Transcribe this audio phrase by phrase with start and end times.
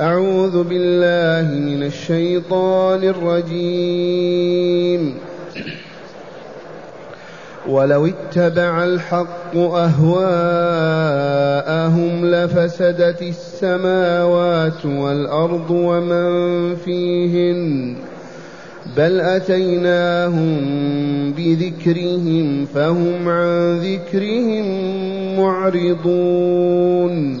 [0.00, 5.14] أعوذ بالله من الشيطان الرجيم.
[7.68, 10.24] ولو اتبع الحق أهواءهم
[12.24, 17.94] لفسدت السماوات والأرض ومن فيهن
[18.96, 20.60] بل أتيناهم
[21.32, 24.66] بذكرهم فهم عن ذكرهم
[25.40, 27.40] معرضون.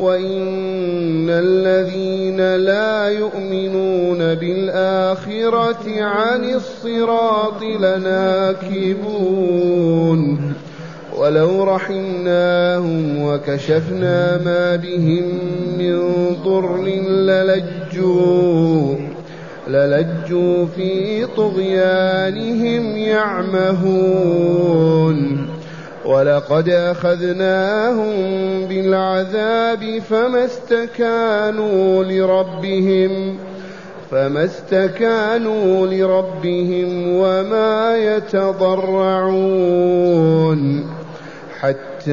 [0.00, 9.08] وإن الذين لا يؤمنون بالآخرة عن الصراط لناكبون
[11.18, 15.24] ولو رحمناهم وكشفنا ما بهم
[15.78, 15.98] من
[16.44, 16.76] ضر
[17.26, 18.96] للجوا
[19.68, 24.38] للجوا في طغيانهم يعمهون
[26.08, 28.14] ولقد أخذناهم
[28.66, 33.38] بالعذاب فما استكانوا لربهم
[34.10, 39.38] فما استكانوا لربهم وما يتضرعون.
[41.60, 42.12] حتى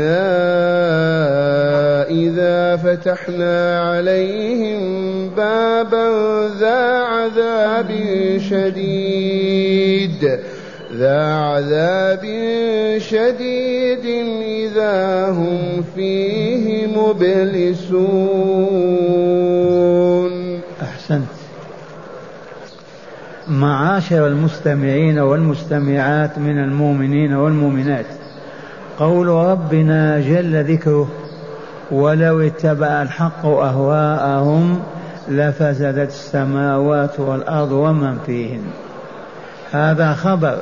[2.10, 4.80] إذا فتحنا عليهم
[5.30, 6.10] بابا
[6.60, 7.92] ذا عذاب
[8.50, 10.40] شديد.
[11.00, 12.24] ذا عذاب
[12.98, 14.06] شديد
[14.42, 18.36] إذا هم فيه مبلسون.
[20.82, 21.28] أحسنت.
[23.48, 28.06] معاشر المستمعين والمستمعات من المؤمنين والمؤمنات
[29.00, 31.08] قول ربنا جل ذكره
[31.92, 34.80] ولو اتبع الحق أهواءهم
[35.30, 38.64] لفسدت السماوات والأرض ومن فيهن.
[39.72, 40.58] هذا خبر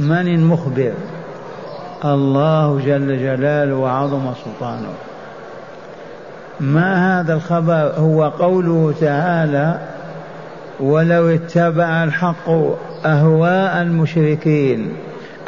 [0.00, 0.92] من المخبر
[2.04, 4.92] الله جل جلاله وعظم سلطانه.
[6.60, 9.78] ما هذا الخبر؟ هو قوله تعالى
[10.80, 12.50] ولو اتبع الحق
[13.04, 14.92] أهواء المشركين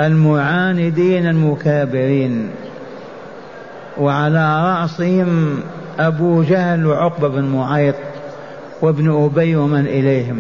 [0.01, 2.51] المعاندين المكابرين
[3.99, 5.61] وعلى رأسهم
[5.99, 7.95] أبو جهل وعقبة بن معيط
[8.83, 10.39] وابن أبي ومن إليهم.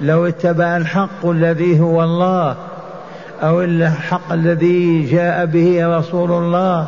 [0.00, 2.56] لو اتبع الحق الذي هو الله
[3.42, 6.86] أو الحق الذي جاء به رسول الله.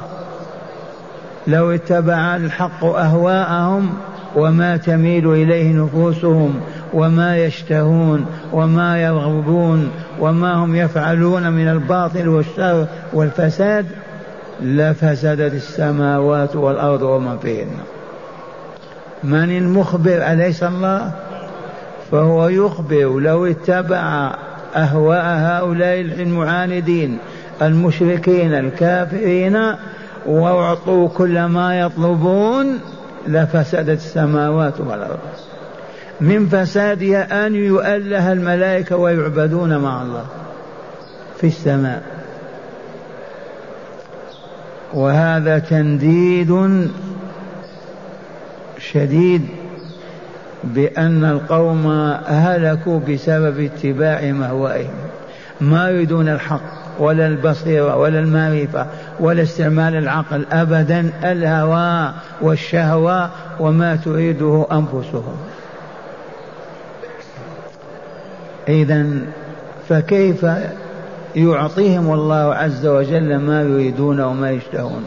[1.46, 3.92] لو اتبع الحق أهواءهم
[4.36, 6.60] وما تميل إليه نفوسهم
[6.94, 13.86] وما يشتهون وما يرغبون وما هم يفعلون من الباطل والشر والفساد
[14.60, 17.76] لفسدت السماوات والأرض ومن فيهن.
[19.24, 21.12] من المخبر أليس الله؟
[22.10, 23.20] فهو يخبر.
[23.20, 24.34] لو اتبع
[24.76, 27.18] أهواء هؤلاء المعاندين
[27.62, 29.74] المشركين الكافرين
[30.26, 32.78] وأعطوا كل ما يطلبون
[33.28, 35.18] لفسدت السماوات والأرض.
[36.20, 40.24] من فسادها أن يؤله الملائكة ويعبدون مع الله
[41.40, 42.02] في السماء.
[44.94, 46.88] وهذا تنديد
[48.78, 49.48] شديد
[50.64, 51.86] بأن القوم
[52.26, 54.94] هلكوا بسبب اتباع مهوائهم
[55.60, 56.60] ما يريدون الحق
[56.98, 58.86] ولا البصيرة ولا المعرفة
[59.20, 61.10] ولا استعمال العقل أبدا.
[61.24, 63.30] الهوى والشهوة
[63.60, 65.36] وما تريده أنفسهم.
[68.68, 69.06] إذا
[69.88, 70.46] فكيف
[71.36, 75.04] يعطيهم الله عز وجل ما يريدون وما يشتهون؟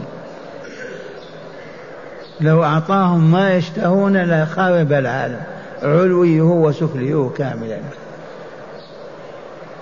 [2.40, 5.40] لو أعطاهم ما يشتهون لخرب العالم
[5.82, 7.78] علويه وسفليه كاملا.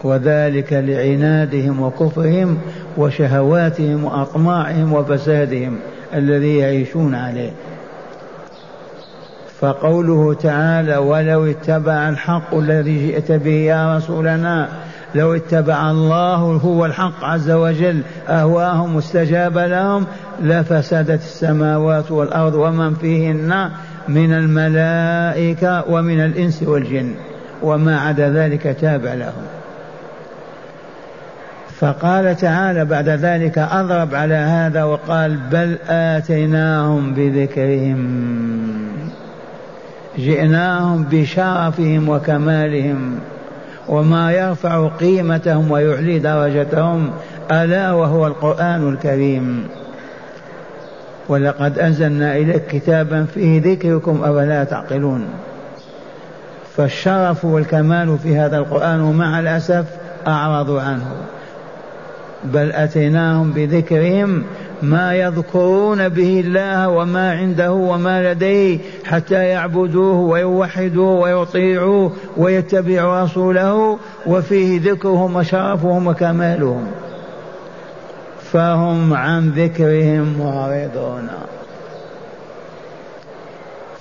[0.04, 2.58] وذلك لعنادهم وكفرهم
[2.96, 5.78] وشهواتهم وأطماعهم وفسادهم
[6.14, 7.50] الذي يعيشون عليه.
[9.60, 14.68] فقوله تعالى ولو اتبع الحق الذي جئت به يا رسولنا
[15.14, 20.06] لو اتبع الله هو الحق عز وجل أهواهم واستجاب لهم
[20.42, 23.70] لفسدت السماوات والأرض ومن فيهن
[24.08, 27.14] من الملائكة ومن الإنس والجن
[27.62, 29.46] وما عدا ذلك تابع لهم.
[31.80, 38.30] فقال تعالى بعد ذلك أضرب على هذا وقال بل آتيناهم بذكرهم
[40.18, 43.18] جئناهم بشرفهم وكمالهم.
[43.90, 47.10] وما يرفع قيمتهم ويعلي درجتهم
[47.50, 49.68] ألا وهو القرآن الكريم.
[51.28, 55.28] ولقد أنزلنا إليك كتابا فيه ذكركم أفلا تعقلون.
[56.76, 59.84] فالشرف والكمال في هذا القرآن ومع الأسف
[60.26, 61.12] أعرضوا عنه.
[62.44, 64.44] بل أتيناهم بذكرهم
[64.82, 74.92] ما يذكرون به الله وما عنده وما لديه حتى يعبدوه ويوحدوه ويطيعوه ويتبعوا رسوله وفيه
[74.92, 76.86] ذكرهم وشرفهم وكمالهم.
[78.52, 81.28] فهم عن ذكرهم معرضون.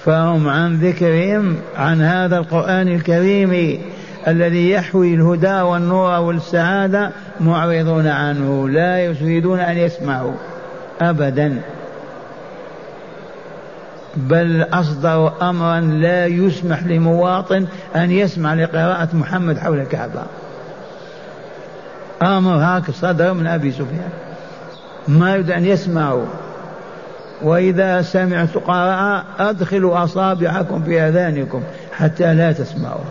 [0.05, 3.81] فهم عن ذكرهم عن هذا القرآن الكريم
[4.27, 8.69] الذي يحوي الهدى والنور والسعادة معرضون عنه.
[8.69, 10.33] لا يريدون أن يسمعوا.
[11.01, 11.61] أبدا.
[14.15, 17.65] بل أصدروا أمرا لا يسمح لمواطن
[17.95, 20.23] أن يسمع لقراءة محمد حول الكعبة.
[22.21, 24.09] أمر هاك صدر من أبي سفيان.
[25.07, 26.25] ما يريد أن يسمعوا.
[27.41, 31.63] وإذا سمعت قراءة أدخلوا أصابعكم في آذانكم
[31.97, 33.05] حتى لا تسمعوا.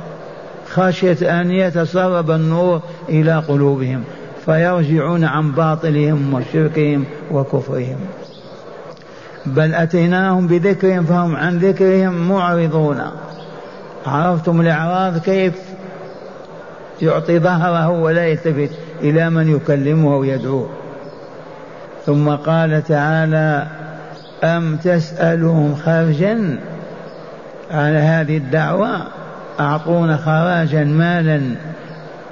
[0.71, 4.05] خشية أن يتسرب النور إلى قلوبهم.
[4.49, 7.99] فيرجعون عن باطلهم وشركهم وكفرهم.
[9.47, 13.01] بل أتيناهم بذكرهم فهم عن ذكرهم معرضون.
[14.07, 15.55] عرفتم الإعراض كيف
[17.03, 20.69] يعطي ظهره ولا يلتفت إلى من يكلمه ويدعوه
[22.07, 23.67] ثم قال تعالى
[24.45, 26.59] أم تسألهم خرجا؟
[27.71, 28.99] على هذه الدعوة
[29.61, 31.41] أعطونا خراجا مالا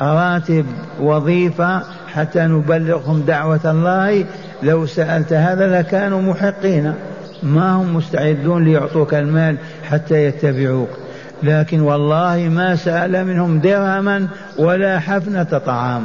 [0.01, 0.67] راتب
[1.01, 1.83] وظيفة
[2.17, 4.25] حتى نبلغهم دعوة الله.
[4.63, 6.95] لو سألت هذا لكانوا محقين.
[7.43, 10.89] ما هم مستعدون ليعطوك المال حتى يتبعوك.
[11.43, 14.29] لكن والله ما سأل منهم درهما
[14.59, 16.03] ولا حفنة طعام.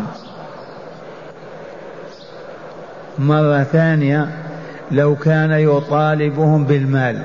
[3.19, 4.27] مرة ثانية
[4.91, 7.23] لو كان يطالبهم بالمال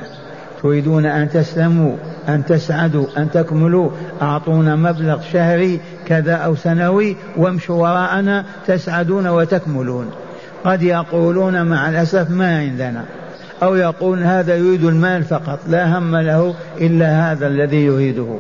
[0.62, 1.96] تريدون أن تسلموا
[2.28, 3.90] أن تسعدوا أن تكملوا
[4.22, 10.10] أعطونا مبلغ شهري كذا أو سنوي وامشوا وراءنا تسعدون وتكملون.
[10.64, 13.04] قد يقولون مع الأسف ما عندنا.
[13.62, 18.38] أو يقول هذا يريد المال فقط لا هم له إلا هذا الذي يريده.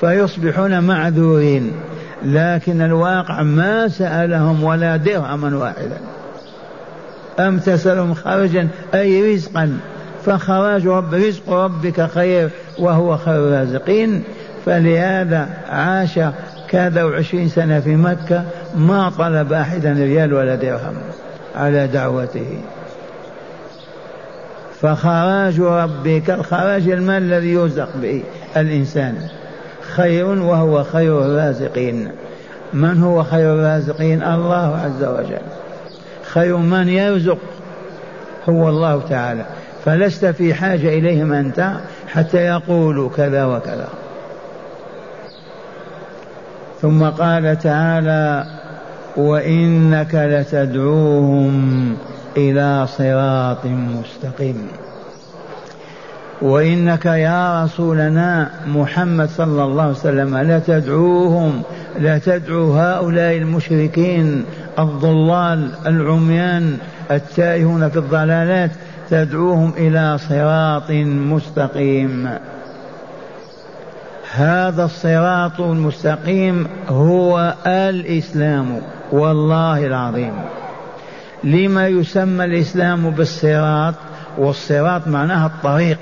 [0.00, 1.72] فيصبحون معذورين.
[2.24, 5.98] لكن الواقع ما سألهم ولا درهما واحدا.
[7.38, 9.78] أم تسألهم خرجا أي رزقا؟
[10.26, 14.22] فخراج رب رزق ربك خير وهو خير الرازقين.
[14.66, 16.18] فلهذا عاش
[16.72, 18.44] كذا وعشرين سنة في مكة
[18.76, 20.94] ما طلب أحدا ريال ولا درهم
[21.56, 22.60] على دعوته.
[24.80, 28.22] فخراج ربك الخراج المال الذي يرزق به
[28.56, 29.14] الإنسان
[29.80, 32.10] خير وهو خير الرازقين.
[32.72, 35.42] من هو خير الرازقين؟ الله عز وجل.
[36.22, 37.38] خير من يرزق
[38.48, 39.44] هو الله تعالى.
[39.84, 41.72] فلست في حاجة إليهم أنت
[42.08, 43.88] حتى يقولوا كذا وكذا.
[46.82, 48.44] ثم قال تعالى
[49.16, 51.96] وإنك لتدعوهم
[52.36, 54.68] إلى صراط مستقيم.
[56.42, 61.62] وإنك يا رسولنا محمد صلى الله عليه وسلم لتدعوهم
[61.98, 64.44] لتدعو هؤلاء المشركين
[64.78, 66.76] الضلال العميان
[67.10, 68.70] التائهون في الضلالات
[69.10, 70.90] تدعوهم إلى صراط
[71.30, 72.28] مستقيم.
[74.34, 78.80] هذا الصراط المستقيم هو الإسلام
[79.12, 80.32] والله العظيم.
[81.44, 83.94] لما يسمى الإسلام بالصراط
[84.38, 85.98] والصراط معناها الطريق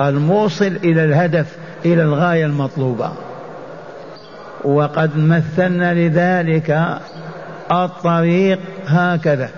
[0.00, 3.12] الموصل إلى الهدف إلى الغاية المطلوبة.
[4.64, 6.98] وقد مثلنا لذلك
[7.72, 9.50] الطريق هكذا.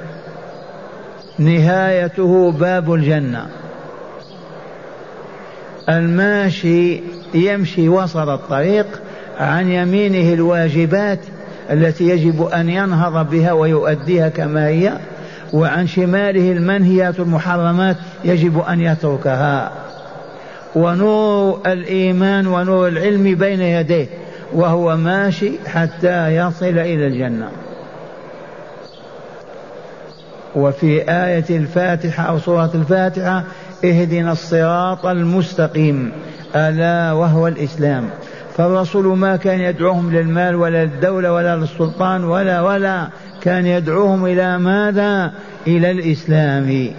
[1.38, 3.46] نهايته باب الجنة.
[5.88, 7.00] الماشي
[7.34, 8.86] يمشي وسط الطريق
[9.38, 11.18] عن يمينه الواجبات
[11.70, 14.92] التي يجب أن ينهض بها ويؤديها كما هي
[15.52, 19.72] وعن شماله المنهيات المحرمات يجب أن يتركها.
[20.74, 24.06] ونور الإيمان ونور العلم بين يديه
[24.52, 27.48] وهو ماشي حتى يصل إلى الجنة.
[30.56, 33.44] وفي آية الفاتحة أو سورة الفاتحة
[33.84, 36.12] اهدنا الصراط المستقيم.
[36.56, 38.10] ألا وهو الإسلام.
[38.56, 43.08] فالرسول ما كان يدعوهم للمال ولا للدولة ولا للسلطان ولا ولا
[43.40, 45.32] كان يدعوهم إلى ماذا؟
[45.66, 46.90] إلى الإسلام.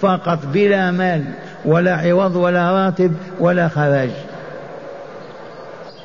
[0.00, 1.24] فقط بلا مال
[1.64, 4.10] ولا عوض ولا راتب ولا خراج.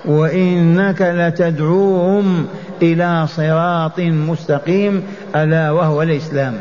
[0.06, 2.48] وإنك لتدعوهم
[2.82, 5.04] إلى صراط مستقيم
[5.36, 6.54] ألا وهو الإسلام.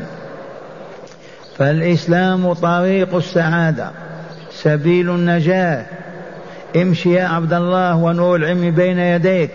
[1.58, 3.90] فالإسلام طريق السعادة
[4.50, 5.86] سبيل النجاة.
[6.76, 9.50] امشي يا عبد الله ونور العلم بين يديك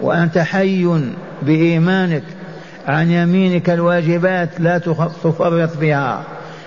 [0.00, 1.00] وأنت حي
[1.42, 2.22] بإيمانك
[2.86, 6.22] عن يمينك الواجبات لا تفرط بها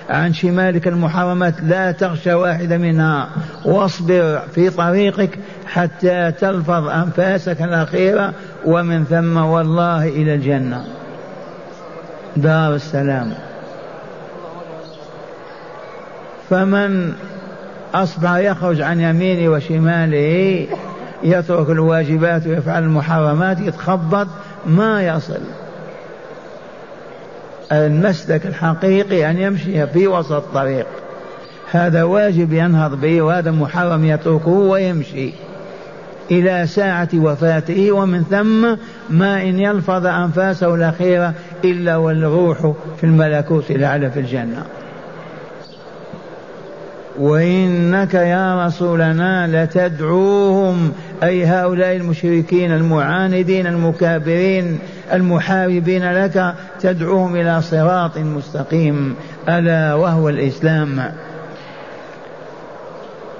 [0.09, 3.29] عن شمالك المحرمات لا تغشى واحدة منها
[3.65, 8.33] واصبر في طريقك حتى تلفظ أنفاسك الأخيرة
[8.65, 10.85] ومن ثم والله إلى الجنة.
[12.35, 13.33] دار السلام.
[16.49, 17.13] فمن
[17.95, 20.67] أصبح يخرج عن يمينه وشماله
[21.23, 24.27] يترك الواجبات ويفعل المحرمات يتخبط
[24.65, 25.39] ما يصل.
[27.71, 30.87] المسلك الحقيقي أن يمشي في وسط الطريق.
[31.71, 35.33] هذا واجب ينهض به وهذا محرم يتركه ويمشي.
[36.31, 38.75] إلى ساعة وفاته ومن ثم
[39.09, 41.33] ما إن يلفظ أنفاسه الأخيرة
[41.63, 42.57] إلا والروح
[42.97, 44.65] في الملكوت الأعلى في الجنة.
[47.19, 50.91] وإنك يا رسولنا لتدعوهم
[51.23, 54.79] أي هؤلاء المشركين المعاندين المكابرين
[55.13, 59.15] المحاربين لك تدعوهم إلى صراط مستقيم
[59.49, 61.11] ألا وهو الإسلام.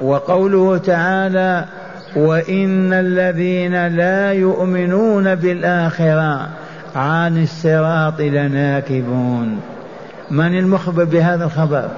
[0.01, 1.65] وقوله تعالى
[2.15, 6.50] وإن الذين لا يؤمنون بالآخرة
[6.96, 9.60] عن الصراط لناكبون.
[10.32, 11.89] من المخبر بهذا الخبر؟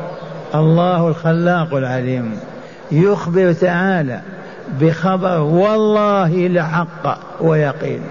[0.55, 2.31] الله الخلاق العليم
[2.91, 4.21] يخبر تعالى
[4.81, 8.01] بخبر والله لحق ويقين.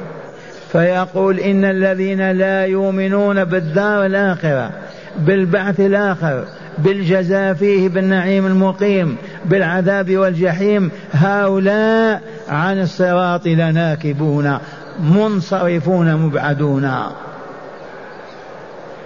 [0.73, 4.71] فيقول إن الذين لا يؤمنون بالدار الآخرة
[5.19, 6.45] بالبعث الآخر
[6.78, 14.59] بالجزاء فيه بالنعيم المقيم بالعذاب والجحيم هؤلاء عن الصراط لناكبون
[15.00, 16.93] منصرفون مبعدون.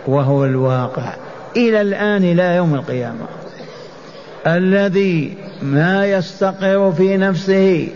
[0.06, 1.12] وهو الواقع.
[1.56, 3.26] إلى الآن إلى يوم القيامة.
[4.46, 7.88] الذي ما يستقر في نفسه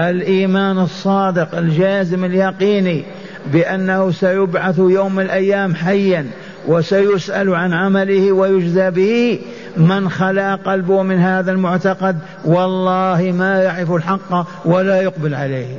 [0.00, 3.04] الإيمان الصادق الجازم اليقيني
[3.52, 6.26] بأنه سيبعث يوم الأيام حيا
[6.68, 9.38] وسيسأل عن عمله ويجزى به
[9.76, 15.76] من خلا قلبه من هذا المعتقد والله ما يعرف الحق ولا يقبل عليه.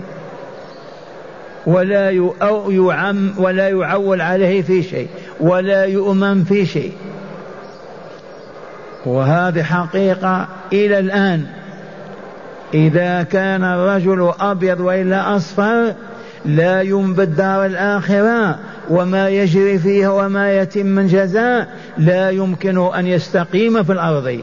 [1.66, 2.10] ولا
[2.70, 5.08] يعم ولا يعول عليه في شيء
[5.40, 6.92] ولا يؤمن في شيء.
[9.06, 11.46] وهذه حقيقة إلى الآن.
[12.74, 15.94] إذا كان الرجل أبيض وإلا أصفر
[16.46, 21.68] لا ينبت دار الآخرة وما يجري فيها وما يتم من جزاء
[21.98, 24.40] لا يمكن أن يستقيم في الأرض.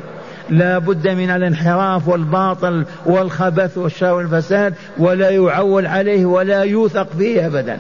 [0.51, 7.79] لا بد من الانحراف والباطل والخبث والشر والفساد ولا يعول عليه ولا يوثق فيه أبدا.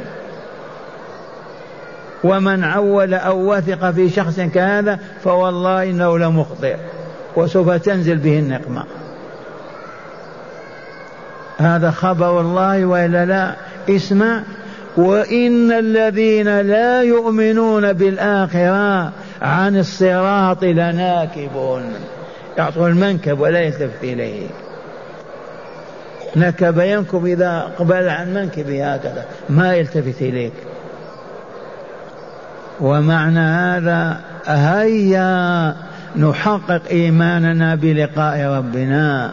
[2.24, 6.76] ومن عول أو وثق في شخص كهذا فوالله إنه لمخطئ.
[7.36, 8.84] وسوف تنزل به النقمة.
[11.58, 13.54] هذا خبر الله وإلا لا
[13.90, 14.42] اسمع
[14.96, 21.82] وإن الذين لا يؤمنون بالآخرة عن الصراط لناكبون.
[22.58, 24.46] يعطوا المنكب ولا يلتفت إليه.
[26.36, 29.24] نكب ينكب إذا أقبل عن منكبه هكذا.
[29.48, 30.52] ما يلتفت إليك.
[32.80, 35.74] ومعنى هذا هيا
[36.16, 39.32] نحقق إيماننا بلقاء ربنا.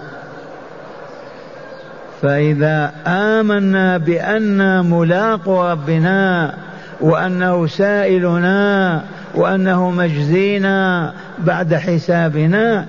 [2.21, 6.53] فإذا آمنا بأن ملاق ربنا
[7.01, 9.01] وأنه سائلنا
[9.35, 12.85] وأنه مجزينا بعد حسابنا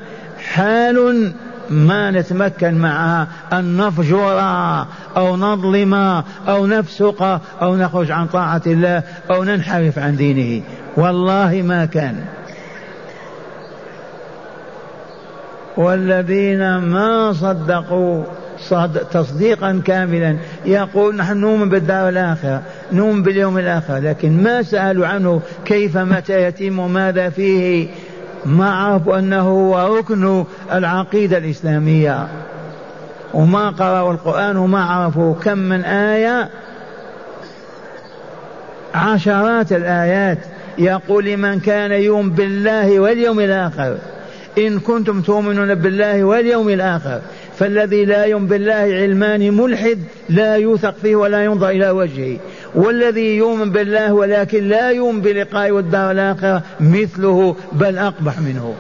[0.53, 1.33] حال
[1.71, 4.41] ما نتمكن معها أن نفجر
[5.17, 5.95] أو نظلم
[6.49, 10.63] أو نفسق أو نخرج عن طاعة الله أو ننحرف عن دينه.
[10.97, 12.25] والله ما كان.
[15.77, 18.25] والذين ما صدقوا
[18.59, 25.41] صد تصديقا كاملا يقول نحن نؤمن بالدار الآخرة نؤمن باليوم الآخر لكن ما سألوا عنه
[25.65, 27.89] كيف متى يتم وماذا فيه.
[28.47, 32.29] ما عرفوا أنه هو ركن العقيدة الإسلامية.
[33.35, 36.49] وما قرأوا القرآن وما عرفوا كم من آية.
[38.95, 40.39] عشرات الآيات.
[40.79, 43.97] يقول لمن كان يؤمن بالله واليوم الآخر.
[44.59, 47.21] إن كنتم تؤمنون بالله واليوم الآخر.
[47.59, 49.99] فالذي لا يؤمن بالله علمان ملحد
[50.29, 52.39] لا يوثق فيه ولا ينظر إلى وجهه.
[52.75, 58.75] والذي يؤمن بالله ولكن لا يؤمن بلقاء والدار الآخرة مثله بل أقبح منه.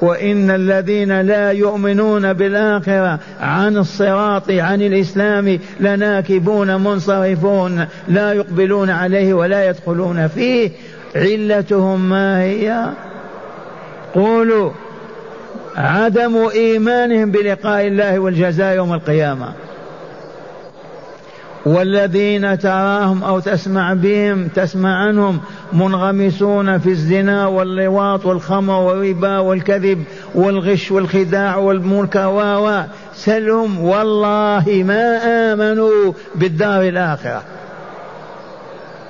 [0.00, 9.68] وإن الذين لا يؤمنون بالآخرة عن الصراط عن الإسلام لناكبون منصرفون لا يقبلون عليه ولا
[9.68, 10.70] يدخلون فيه.
[11.16, 12.90] علتهم ما هي؟
[14.14, 14.70] قولوا
[15.76, 19.52] عدم إيمانهم بلقاء الله والجزاء يوم القيامة.
[21.66, 25.40] والذين تراهم أو تسمع بهم تسمع عنهم
[25.72, 32.82] منغمسون في الزنا واللواط والخمر والربا والكذب والغش والخداع والمنكر و.
[33.14, 35.18] سلهم والله ما
[35.52, 37.42] آمنوا بالدار الآخرة.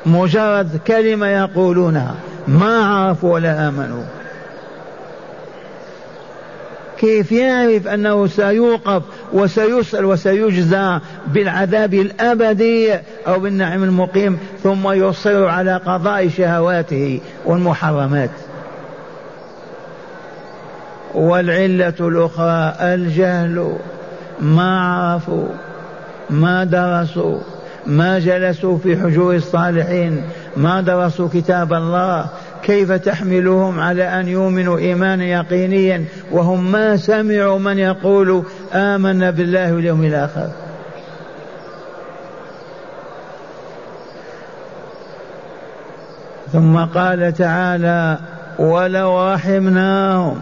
[0.06, 2.14] مجرد كلمة يقولونها
[2.48, 4.02] ما عرفوا ولا آمنوا.
[7.00, 9.02] كيف يعرف أنه سيوقف
[9.32, 12.94] وسيسأل وسيجزى بالعذاب الأبدي
[13.26, 18.30] أو بالنعم المقيم ثم يصر على قضاء شهواته والمحرمات.
[21.14, 23.76] والعلة الأخرى الجهل
[24.40, 25.48] ما عرفوا
[26.30, 27.38] ما درسوا
[27.86, 30.22] ما جلسوا في حجور الصالحين
[30.56, 32.26] ما درسوا كتاب الله
[32.62, 40.04] كيف تحملهم على أن يؤمنوا إيمانا يقينيا وهم ما سمعوا من يقول آمنا بالله واليوم
[40.04, 40.50] الآخر.
[46.52, 48.18] ثم قال تعالى
[48.58, 50.40] ولو رحمناهم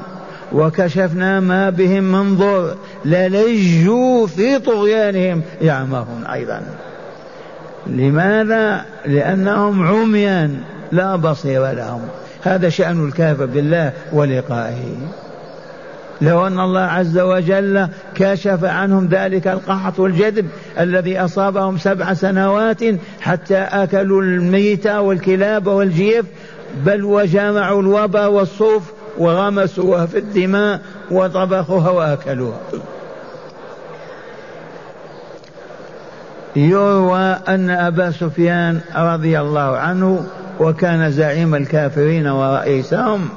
[0.53, 6.63] وكشفنا ما بهم من ضر للجوا في طغيانهم يعمهون أيضا.
[7.87, 10.61] لماذا؟ لأنهم عميان.
[10.93, 12.01] لا بصير لهم.
[12.43, 14.97] هذا شأن الكافر بالله ولقائه.
[16.21, 20.47] لو أن الله عز وجل كشف عنهم ذلك القحط والجذب
[20.79, 22.81] الذي أصابهم سبع سنوات
[23.21, 26.27] حتى أكلوا الميت والكلاب والجيف
[26.85, 28.83] بل وجامعوا الوبا والصوف
[29.19, 30.81] وغمسوها في الدماء
[31.11, 32.61] وطبخوها وأكلوها.
[36.57, 40.27] يروى أن أبا سفيان رضي الله عنه
[40.61, 43.29] وكان زعيم الكافرين ورئيسهم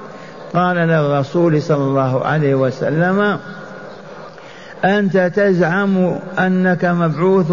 [0.53, 3.39] قال للرسول صلى الله عليه وسلم
[4.85, 7.51] أنت تزعم أنك مبعوث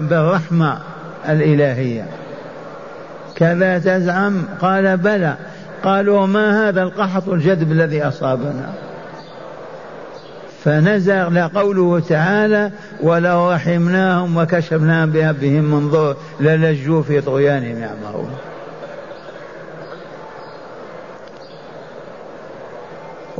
[0.00, 0.78] بالرحمة
[1.28, 2.06] الإلهية.
[3.36, 5.34] كذا تزعم؟ قال بلى.
[5.84, 8.72] قالوا ما هذا القحط الجذب الذي أصابنا؟
[10.64, 12.70] فنزل قوله تعالى
[13.02, 18.30] ولو رحمناهم وكشفنا بهم من ضر للجوا في طغيانهم يعمهون.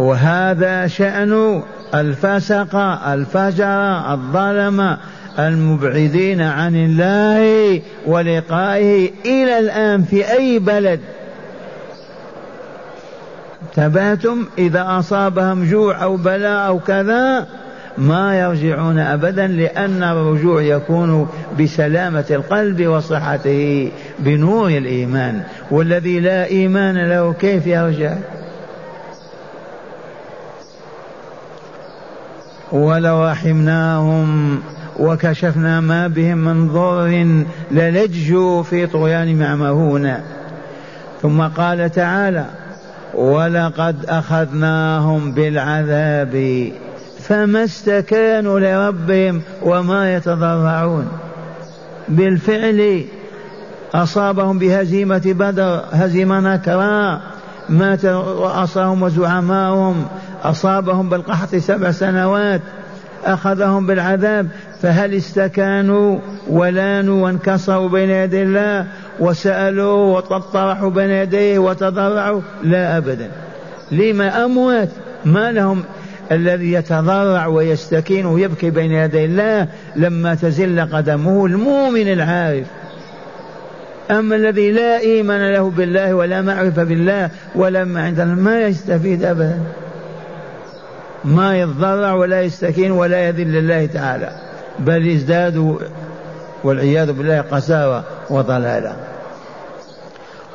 [0.00, 1.62] وهذا شأن
[1.94, 4.96] الفسق الفجر الظلم
[5.38, 11.00] المبعدين عن الله ولقائه إلى الآن في أي بلد.
[13.76, 17.46] تباتم إذا أصابهم جوع أو بلاء أو كذا
[17.98, 21.28] ما يرجعون أبدا لأن الرجوع يكون
[21.60, 25.42] بسلامة القلب وصحته بنور الإيمان.
[25.70, 28.16] والذي لا إيمان له كيف يرجع؟
[32.72, 34.60] ولو رحمناهم
[34.98, 37.06] وكشفنا ما بهم من ضر
[37.70, 40.14] للجوا في طغيان معمهون.
[41.22, 42.44] ثم قال تعالى
[43.14, 46.72] ولقد أخذناهم بالعذاب
[47.18, 51.08] فما استكانوا لربهم وما يتضرعون.
[52.08, 53.04] بالفعل
[53.94, 57.20] أصابهم بهزيمة بدر هزيمة نكرا
[57.68, 60.04] مات رؤساهم وزعماؤهم
[60.42, 62.60] أصابهم بالقحط سبع سنوات
[63.24, 64.48] أخذهم بالعذاب
[64.82, 68.86] فهل استكانوا ولانوا وانكسروا بين يدي الله
[69.20, 73.30] وسألوا وطرحوا بين يديه وتضرعوا؟ لا أبدا.
[73.92, 74.88] لما أموات
[75.24, 75.84] ما لهم
[76.32, 82.66] الذي يتضرع ويستكين ويبكي بين يدي الله لما تزل قدمه المؤمن العارف.
[84.10, 89.60] أما الذي لا إيمان له بالله ولا معرفة بالله ولا ما عند ما يستفيد أبدا.
[91.24, 94.30] ما يتضرع ولا يستكين ولا يذل لله تعالى
[94.78, 95.78] بل يزداد
[96.64, 98.96] والعياذ بالله قساوة وضلالة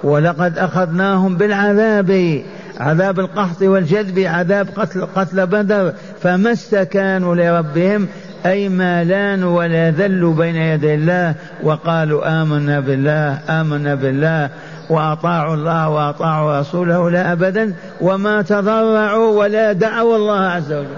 [0.03, 2.41] ولقد أخذناهم بالعذاب
[2.79, 8.07] عذاب القحط والجذب عذاب قتل, قتل بدر فما استكانوا لربهم
[8.45, 14.49] أي ما لانوا ولا ذلوا بين يدي الله وقالوا آمنا بالله آمنا بالله.
[14.89, 20.97] وأطاعوا الله وأطاعوا رسوله لا أبدا وما تضرعوا ولا دعوا الله عز وجل.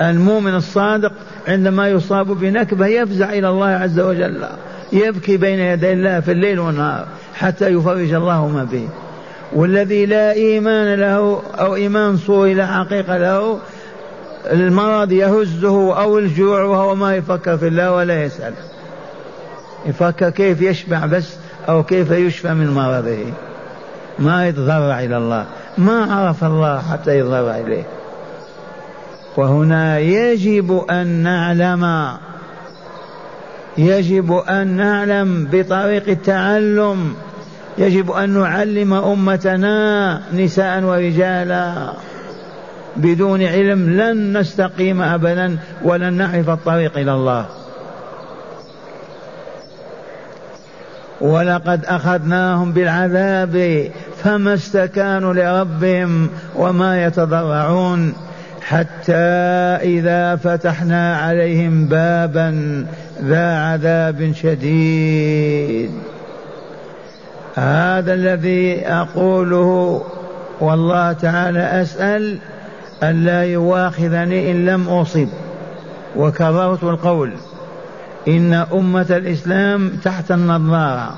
[0.00, 1.12] المؤمن الصادق
[1.48, 4.44] عندما يصاب بنكبة يفزع إلى الله عز وجل
[4.92, 8.88] يبكي بين يدي الله في الليل والنهار حتى يفرج الله ما به
[9.52, 13.58] والذي لا إيمان له أو إيمان صوري لا حقيقة له
[14.52, 18.52] المرض يهزه أو الجوع وهو ما يفكر في الله ولا يسأل
[19.86, 21.36] يفكر كيف يشبع بس
[21.68, 23.24] أو كيف يشفى من مرضه.
[24.18, 25.46] ما يتضرع إلى الله.
[25.78, 27.84] ما عرف الله حتى يتضرع إليه.
[29.36, 32.10] وهنا يجب أن نعلم.
[33.78, 37.14] يجب أن نعلم بطريق التعلم.
[37.78, 41.92] يجب أن نعلم أمتنا نساء ورجالا.
[42.96, 47.46] بدون علم لن نستقيم أبدا ولن نعرف الطريق إلى الله.
[51.24, 53.88] ولقد أخذناهم بالعذاب
[54.22, 58.14] فما استكانوا لربهم وما يتضرعون
[58.62, 59.12] حتى
[59.82, 62.86] إذا فتحنا عليهم بابا
[63.22, 65.90] ذا عذاب شديد.
[67.54, 70.02] هذا الذي أقوله
[70.60, 72.38] والله تعالى أسأل
[73.02, 75.28] أن لا يواخذني إن لم أصب.
[76.16, 77.30] وكررت القول.
[78.28, 81.14] إن أمة الإسلام تحت النظارة.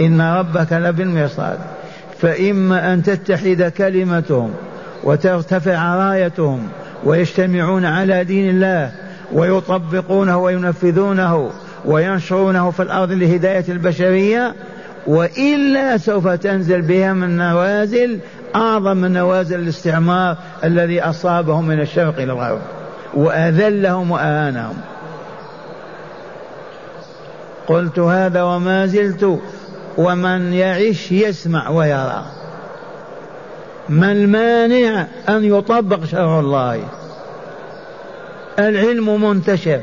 [0.00, 1.58] إن ربك لبالمرصاد.
[2.18, 4.50] فإما أن تتحد كلمتهم
[5.04, 6.68] وترتفع رايتهم
[7.04, 8.92] ويجتمعون على دين الله
[9.32, 11.50] ويطبقونه وينفذونه
[11.84, 14.54] وينشرونه في الأرض لهداية البشرية
[15.06, 18.18] وإلا سوف تنزل بهم النوازل
[18.54, 22.60] أعظم من نوازل الاستعمار الذي أصابهم من الشرق إلى الغرب
[23.14, 24.74] وأذلهم وأهانهم
[27.68, 29.40] قلت هذا وما زلت
[29.98, 32.24] ومن يعش يسمع ويرى.
[33.88, 36.80] ما المانع أن يطبق شرع الله؟
[38.58, 39.80] العلم منتشر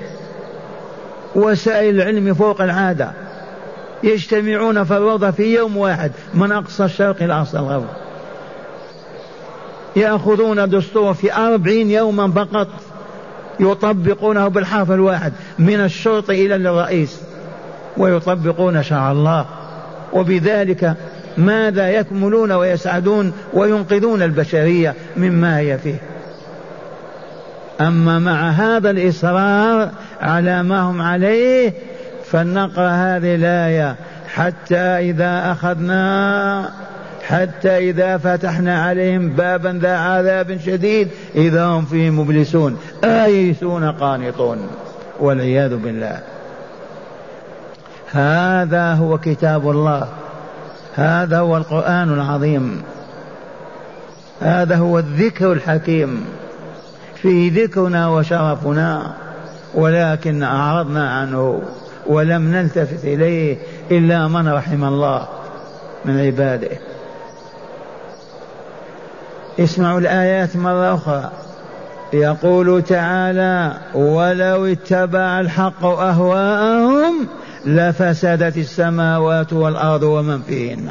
[1.36, 3.12] وسائل العلم فوق العادة.
[4.04, 7.86] يجتمعون في الروضة في يوم واحد من أقصى الشرق إلى أقصى الغرب.
[9.96, 12.68] يأخذون دستور في أربعين يوما فقط
[13.60, 17.33] يطبقونه بالحرف الواحد من الشرط إلى الرئيس.
[17.98, 19.46] ويطبقون شرع الله.
[20.14, 20.96] وبذلك
[21.38, 25.96] ماذا يكملون ويسعدون وينقذون البشرية مما هي فيه.
[27.82, 29.90] أما مع هذا الإصرار
[30.22, 31.74] على ما هم عليه
[32.26, 33.96] فلنقرأ هذه الآية.
[34.34, 36.70] حتى إذا أخذنا
[37.28, 44.68] حتى إذا فتحنا عليهم بابا ذا عذاب شديد إذا هم فيه مبلسون آيسون قانطون
[45.20, 46.20] والعياذ بالله.
[48.14, 50.08] هذا هو كتاب الله.
[50.96, 52.84] هذا هو القرآن العظيم.
[54.42, 56.26] هذا هو الذكر الحكيم.
[57.16, 59.14] فيه ذكرنا وشرفنا
[59.74, 61.62] ولكن أعرضنا عنه
[62.08, 63.58] ولم نلتفت إليه
[63.92, 65.28] إلا من رحم الله
[66.06, 66.78] من عباده.
[69.60, 71.32] اسمعوا الآيات مرة أخرى.
[72.14, 77.28] يقول تعالى ولو اتبع الحق أهواءهم
[77.66, 80.90] لفسدت السماوات والأرض ومن فيهن.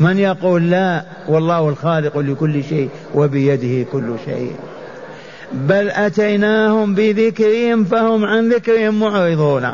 [0.00, 4.52] من يقول لا والله الخالق لكل شيء وبيده كل شيء.
[5.52, 9.70] بل أتيناهم بذكرهم فهم عن ذكرهم معرضون.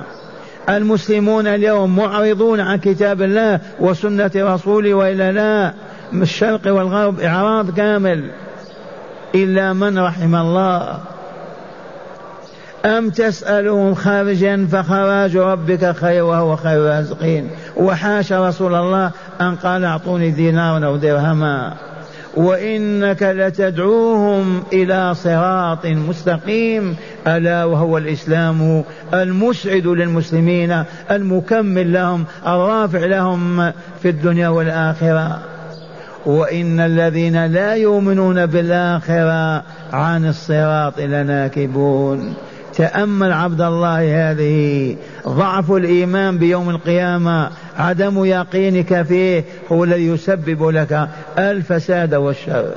[0.68, 5.72] المسلمون اليوم معرضون عن كتاب الله وسنة رسوله وإلا لا.
[6.22, 8.31] الشرق والغرب إعراض كامل.
[9.35, 11.12] إلا من رحم الله.
[12.85, 17.51] أم تسألهم خارجا فخراج ربك خير وهو خير الرازقين.
[17.77, 21.75] وحاش رسول الله أن قال أعطوني دينارا أو درهما.
[22.37, 26.97] وإنك لتدعوهم إلى صراط مستقيم.
[27.27, 35.38] ألا وهو الإسلام المسعد للمسلمين المكمل لهم الرافع لهم في الدنيا والآخرة.
[36.27, 42.35] وإن الذين لا يؤمنون بالآخرة عن الصراط لناكبون.
[42.77, 44.97] تأمل عبد الله هذه.
[45.29, 51.09] ضعف الإيمان بيوم القيامة عدم يقينك فيه هو الذي يسبب لك
[51.39, 52.75] الفساد والشر.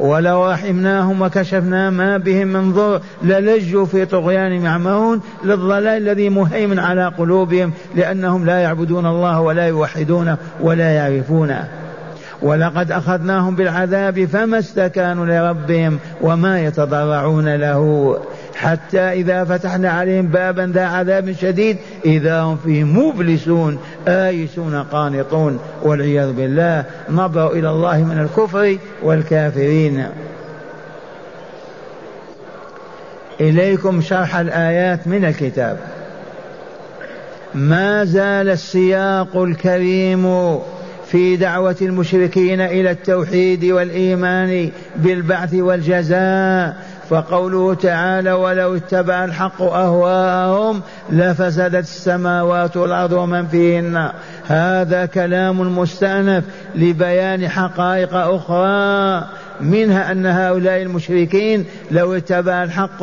[0.00, 7.06] ولو رحمناهم وكشفنا ما بهم من ضر للجوا في طغيان يعمهون للضلال الذي مهيمن على
[7.18, 11.68] قلوبهم لأنهم لا يعبدون الله ولا يوحدونه ولا يعرفونه.
[12.46, 18.18] ولقد أخذناهم بالعذاب فما استكانوا لربهم وما يتضرعون له.
[18.54, 23.78] حتى إذا فتحنا عليهم بابا ذا عذاب شديد إذا هم فيه مبلسون
[24.08, 30.06] آيسون قانطون والعياذ بالله نظروا إلى الله من الكفر والكافرين.
[33.40, 35.78] إليكم شرح الآيات من الكتاب.
[37.54, 40.26] ما زال السياق الكريم
[41.10, 46.76] في دعوة المشركين إلى التوحيد والإيمان بالبعث والجزاء.
[47.10, 54.10] فقوله تعالى ولو اتبع الحق أهواءهم لفسدت السماوات والأرض ومن فيهن
[54.46, 59.26] هذا كلام مستأنف لبيان حقائق أخرى
[59.60, 63.02] منها أن هؤلاء المشركين لو اتبع الحق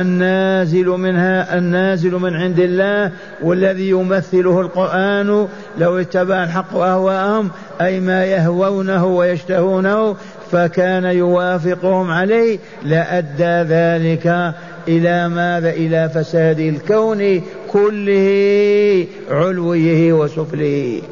[0.00, 7.50] النازل منها النازل من عند الله والذي يمثله القرآن لو اتبع الحق أهواءهم
[7.80, 10.16] أي ما يهوونه ويشتهونه
[10.52, 14.54] فكان يوافقهم عليه لأدى ذلك
[14.88, 21.02] إلى ماذا؟ إلى فساد الكون كله علويه وسفله.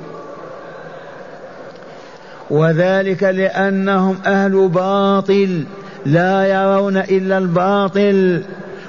[2.51, 5.65] وذلك لأنهم أهل باطل
[6.07, 8.43] لا يرون إلا الباطل.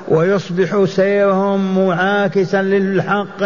[0.07, 3.43] ويصبح سيرهم معاكسا للحق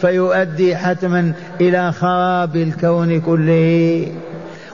[0.00, 4.06] فيؤدي حتما إلى خراب الكون كله.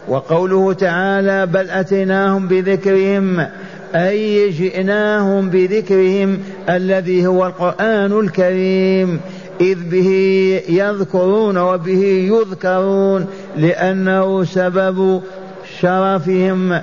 [0.08, 3.46] وقوله تعالى بل أتيناهم بذكرهم
[3.94, 9.20] أي جئناهم بذكرهم الذي هو القرآن الكريم.
[9.60, 10.10] إذ به
[10.68, 13.26] يذكرون وبه يذكرون
[13.56, 15.22] لأنه سبب
[15.80, 16.80] شرفهم.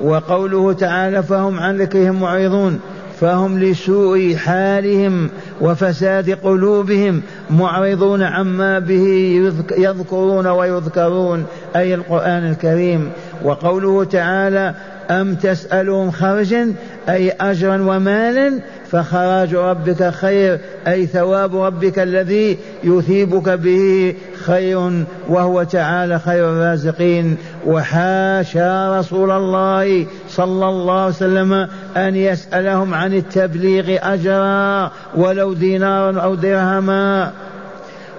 [0.00, 2.80] وقوله تعالى فهم عن ذكرهم معرضون
[3.20, 5.30] فهم لسوء حالهم
[5.60, 9.40] وفساد قلوبهم معرضون عما به
[9.78, 11.44] يذكرون ويذكرون
[11.76, 13.10] أي القرآن الكريم.
[13.44, 14.74] وقوله تعالى
[15.10, 16.72] أم تسألهم خرجا
[17.08, 26.18] أي أجرا ومالا فخراج ربك خير أي ثواب ربك الذي يثيبك به خير وهو تعالى
[26.18, 27.36] خير الرازقين.
[27.66, 31.52] وحاشا رسول الله صلى الله عليه وسلم
[31.96, 37.32] أن يسألهم عن التبليغ أجرا ولو دينارا أو درهما.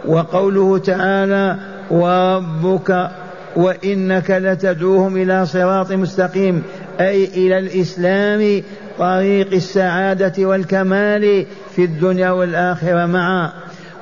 [0.05, 1.55] وقوله تعالى
[1.91, 3.09] وربك
[3.55, 6.63] وإنك لتدعوهم إلى صراط مستقيم
[6.99, 8.63] أي إلى الإسلام
[8.99, 13.51] طريق السعادة والكمال في الدنيا والآخرة معا.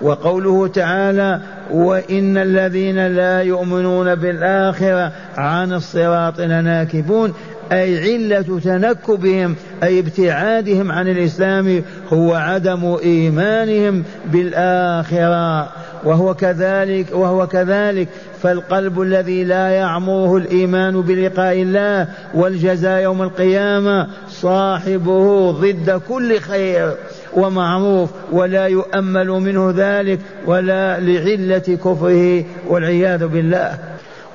[0.01, 1.39] وقوله تعالى
[1.71, 7.33] وإن الذين لا يؤمنون بالآخرة عن الصراط لناكبون
[7.71, 15.69] أي علة تنكبهم أي ابتعادهم عن الإسلام هو عدم إيمانهم بالآخرة.
[16.03, 18.07] وهو كذلك وهو كذلك.
[18.41, 26.93] فالقلب الذي لا يعمره الإيمان بلقاء الله والجزاء يوم القيامة صاحبه ضد كل خير
[27.33, 33.79] ومعروف ولا يؤمل منه ذلك ولا لعلة كفره والعياذ بالله.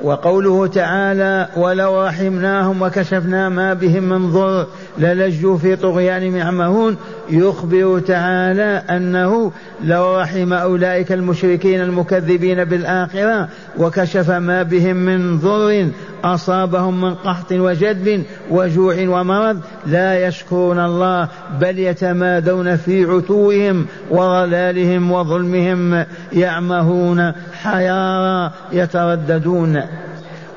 [0.03, 4.67] وقوله تعالى ولو رحمناهم وكشفنا ما بهم من ضر
[4.99, 6.97] للجوا في طغيان يعمهون
[7.31, 9.53] يخبر تعالى أنه
[9.85, 13.49] لو رحم أولئك المشركين المكذبين بالآخرة
[13.79, 15.89] وكشف ما بهم من ضر
[16.25, 19.61] أصابهم من قحط وجدب وجوع ومرض.
[19.87, 21.29] لا يشكرون الله
[21.61, 29.83] بل يتمادون في عتوهم وضلالهم وظلمهم يعمهون حيارى يترددون.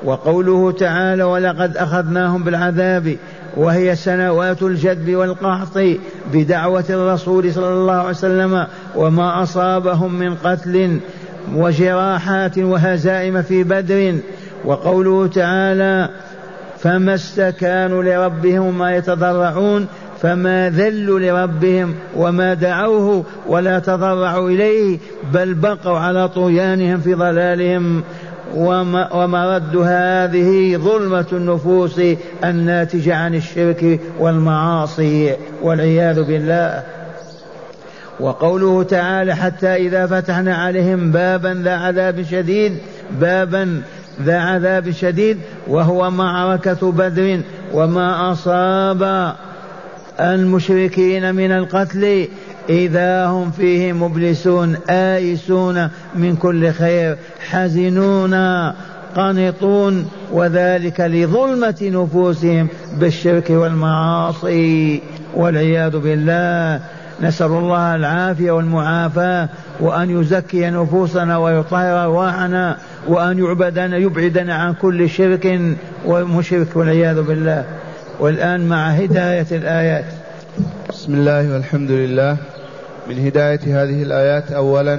[0.04, 3.16] وقوله تعالى ولقد أخذناهم بالعذاب
[3.56, 5.78] وهي سنوات الجدب والقحط
[6.32, 10.98] بدعوة الرسول صلى الله عليه وسلم وما أصابهم من قتل
[11.54, 14.14] وجراحات وهزائم في بدر.
[14.64, 16.08] وقوله تعالى
[16.78, 19.86] فما استكانوا لربهم ما يتضرعون
[20.22, 24.98] فما ذلوا لربهم وما دعوه ولا تضرعوا إليه
[25.32, 28.02] بل بقوا على طغيانهم في ضلالهم.
[28.54, 32.00] ومرد هذه ظلمة النفوس
[32.44, 36.82] الناتجة عن الشرك والمعاصي والعياذ بالله.
[38.20, 42.78] وقوله تعالى حتى إذا فتحنا عليهم بابا ذا عذاب شديد
[43.20, 43.82] بابا
[44.22, 45.38] ذا عذاب شديد
[45.68, 47.40] وهو معركة بدر
[47.72, 49.32] وما أصاب
[50.20, 52.28] المشركين من القتل
[52.68, 57.16] إذا هم فيه مبلسون آيسون من كل خير
[57.50, 58.34] حزنون
[59.16, 62.68] قانطون وذلك لظلمة نفوسهم
[63.00, 65.02] بالشرك والمعاصي
[65.34, 66.80] والعياذ بالله.
[67.22, 69.48] نسأل الله العافية والمعافاة
[69.80, 72.76] وأن يزكي نفوسنا ويطهر أرواحنا
[73.08, 75.60] وأن يعبدنا يبعدنا عن كل شرك
[76.06, 77.64] ومشرك والعياذ بالله.
[78.20, 80.04] والآن مع هداية الآيات.
[80.88, 82.36] بسم الله والحمد لله.
[83.08, 84.98] من هداية هذه الآيات أولا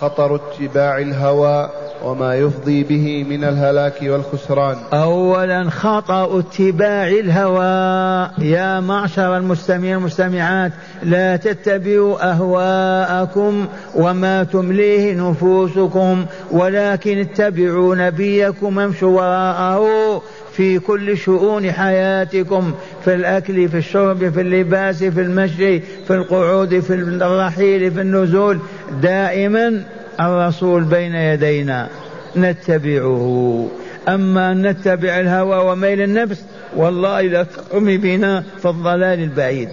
[0.00, 1.70] خطر اتباع الهوى
[2.04, 4.76] وما يفضي به من الهلاك والخسران.
[4.92, 8.30] أولا خطأ اتباع الهوى.
[8.38, 20.22] يا معشر المستمعين والمستمعات لا تتبعوا أهواءكم وما تمليه نفوسكم ولكن اتبعوا نبيكم امشوا وراءه.
[20.58, 22.72] في كل شؤون حياتكم
[23.04, 28.58] في الأكل في الشرب في اللباس في المشي في القعود في الرحيل في النزول.
[29.02, 29.82] دائما
[30.20, 31.88] الرسول بين يدينا
[32.36, 33.68] نتبعه.
[34.08, 36.44] أما أن نتبع الهوى وميل النفس
[36.76, 39.68] والله ترمي بنا في الضلال البعيد.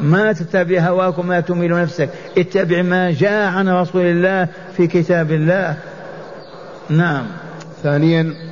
[0.00, 2.08] ما تتبع هواك وما تميل نفسك.
[2.38, 5.76] اتبع ما جاء عن رسول الله في كتاب الله.
[6.90, 7.26] نعم.
[7.82, 8.45] ثانيا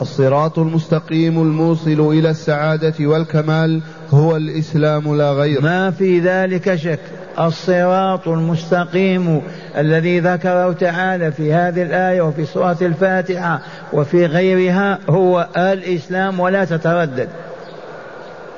[0.00, 3.80] الصراط المستقيم الموصل إلى السعادة والكمال
[4.10, 5.60] هو الإسلام لا غير.
[5.60, 7.00] ما في ذلك شك.
[7.40, 9.42] الصراط المستقيم
[9.76, 13.60] الذي ذكره تعالى في هذه الآية وفي سورة الفاتحة
[13.92, 17.28] وفي غيرها هو الإسلام ولا تتردد.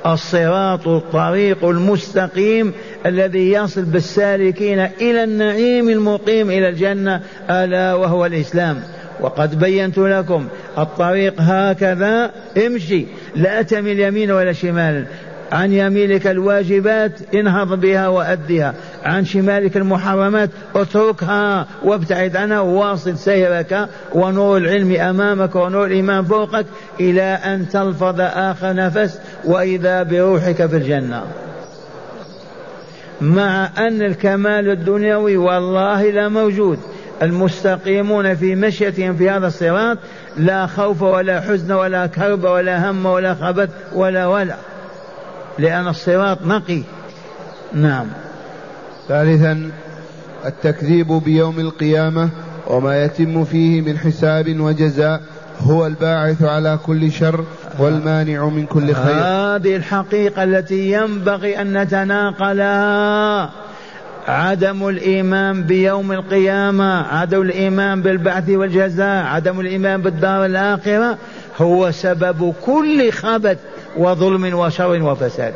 [0.05, 2.73] الصراط الطريق المستقيم
[3.05, 8.81] الذي يصل بالسالكين إلى النعيم المقيم إلى الجنة ألا وهو الإسلام.
[9.21, 12.31] وقد بينت لكم الطريق هكذا
[12.65, 13.05] امشي.
[13.35, 15.05] لا تمل يمين ولا شمال.
[15.51, 18.73] عن يمينك الواجبات انهض بها وأدها.
[19.03, 26.65] عن شمالك المحرمات اتركها وابتعد عنها وواصل سيرك ونور العلم أمامك ونور الإيمان فوقك
[26.99, 31.23] إلى أن تلفظ آخر نفس وإذا بروحك في الجنة.
[33.21, 36.79] مع أن الكمال الدنيوي والله لا موجود.
[37.21, 39.97] المستقيمون في مشيتهم في هذا الصراط
[40.37, 44.55] لا خوف ولا حزن ولا كرب ولا هم ولا خبث ولا ولا.
[45.59, 46.81] لأن الصراط نقي.
[47.73, 48.07] نعم.
[49.07, 49.71] ثالثا
[50.45, 52.29] التكذيب بيوم القيامة
[52.67, 55.21] وما يتم فيه من حساب وجزاء
[55.59, 57.43] هو الباعث على كل شر
[57.79, 59.15] والمانع من كل خير.
[59.15, 63.49] هذه الحقيقة التي ينبغي أن نتناقلها.
[64.27, 71.17] عدم الإيمان بيوم القيامة عدم الإيمان بالبعث والجزاء عدم الإيمان بالدار الآخرة
[71.57, 73.57] هو سبب كل خبث
[73.97, 75.53] وظلم وشر وفساد.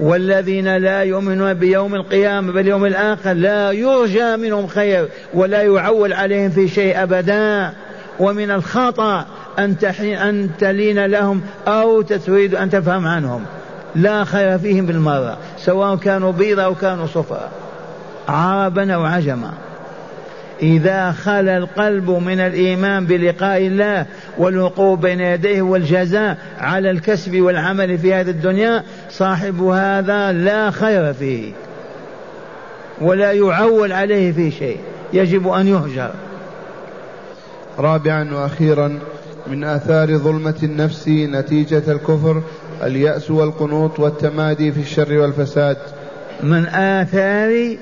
[0.00, 6.68] والذين لا يؤمنون بيوم القيامة باليوم الآخر لا يرجى منهم خير ولا يعول عليهم في
[6.68, 7.72] شيء أبدا.
[8.20, 9.26] ومن الخطأ
[9.58, 13.44] أن أن تلين لهم أو تريد أن تفهم عنهم.
[13.94, 17.50] لا خير فيهم بالمرة سواء كانوا بيضا أو كانوا صفرا
[18.28, 19.52] عربا أو عجما
[20.62, 24.06] إذا خلا القلب من الإيمان بلقاء الله
[24.38, 31.52] والوقوف بين يديه والجزاء على الكسب والعمل في هذه الدنيا صاحب هذا لا خير فيه
[33.00, 34.78] ولا يعول عليه في شيء
[35.12, 36.10] يجب أن يهجر.
[37.78, 38.98] رابعا وأخيرا
[39.46, 42.42] من آثار ظلمة النفس نتيجة الكفر
[42.82, 45.76] اليأس والقنوط والتمادي في الشر والفساد.
[46.42, 47.76] من آثار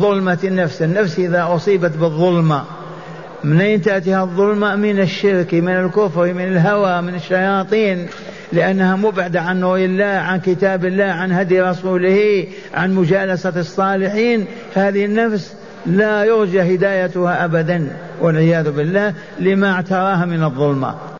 [0.00, 0.82] ظلمة النفس.
[0.82, 2.64] النفس إذا أصيبت بالظلمة
[3.44, 8.06] منين تأتيها الظلمة؟ من الشرك من الكفر من الهوى من الشياطين
[8.52, 14.44] لأنها مبعدة عن نور الله عن كتاب الله عن هدي رسوله عن مجالسة الصالحين.
[14.74, 15.54] هذه النفس
[15.86, 17.88] لا يرجى هدايتها أبدا
[18.20, 20.94] والعياذ بالله لما اعتراها من الظلمة.